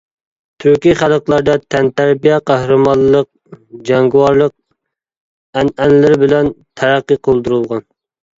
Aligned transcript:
تۈركىي 0.63 0.93
خەلقلەردە 1.01 1.53
تەنتەربىيە 1.75 2.39
قەھرىمانلىق، 2.51 3.29
جەڭگىۋارلىق 3.91 4.55
ئەنئەنىلىرى 5.61 6.19
بىلەن 6.25 6.51
تەرەققىي 6.83 7.23
قىلدۇرۇلغان. 7.31 7.87